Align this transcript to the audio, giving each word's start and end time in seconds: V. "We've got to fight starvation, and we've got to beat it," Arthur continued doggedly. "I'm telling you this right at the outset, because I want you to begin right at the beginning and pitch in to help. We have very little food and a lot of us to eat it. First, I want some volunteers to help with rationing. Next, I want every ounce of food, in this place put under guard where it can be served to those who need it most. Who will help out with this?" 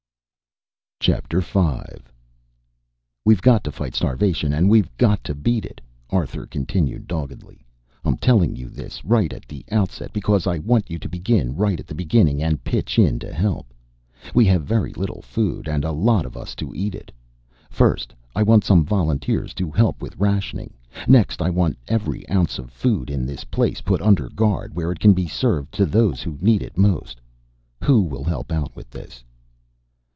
V. 1.03 1.15
"We've 3.25 3.41
got 3.41 3.63
to 3.63 3.71
fight 3.71 3.95
starvation, 3.95 4.53
and 4.53 4.69
we've 4.69 4.95
got 4.99 5.23
to 5.23 5.33
beat 5.33 5.65
it," 5.65 5.81
Arthur 6.11 6.45
continued 6.45 7.07
doggedly. 7.07 7.65
"I'm 8.05 8.17
telling 8.17 8.55
you 8.55 8.69
this 8.69 9.03
right 9.03 9.33
at 9.33 9.47
the 9.47 9.65
outset, 9.71 10.13
because 10.13 10.45
I 10.45 10.59
want 10.59 10.91
you 10.91 10.99
to 10.99 11.09
begin 11.09 11.55
right 11.55 11.79
at 11.79 11.87
the 11.87 11.95
beginning 11.95 12.43
and 12.43 12.63
pitch 12.63 12.99
in 12.99 13.17
to 13.17 13.33
help. 13.33 13.73
We 14.35 14.45
have 14.45 14.61
very 14.63 14.93
little 14.93 15.23
food 15.23 15.67
and 15.67 15.83
a 15.83 15.91
lot 15.91 16.23
of 16.27 16.37
us 16.37 16.53
to 16.57 16.71
eat 16.75 16.93
it. 16.93 17.11
First, 17.71 18.13
I 18.35 18.43
want 18.43 18.63
some 18.63 18.85
volunteers 18.85 19.55
to 19.55 19.71
help 19.71 20.03
with 20.03 20.15
rationing. 20.19 20.75
Next, 21.07 21.41
I 21.41 21.49
want 21.49 21.79
every 21.87 22.29
ounce 22.29 22.59
of 22.59 22.69
food, 22.69 23.09
in 23.09 23.25
this 23.25 23.43
place 23.43 23.81
put 23.81 24.03
under 24.03 24.29
guard 24.29 24.75
where 24.75 24.91
it 24.91 24.99
can 24.99 25.13
be 25.13 25.27
served 25.27 25.71
to 25.73 25.87
those 25.87 26.21
who 26.21 26.37
need 26.41 26.61
it 26.61 26.77
most. 26.77 27.19
Who 27.85 28.03
will 28.03 28.23
help 28.23 28.51
out 28.51 28.75
with 28.75 28.91
this?" 28.91 29.23